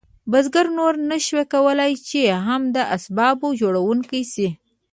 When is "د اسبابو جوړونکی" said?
2.75-4.21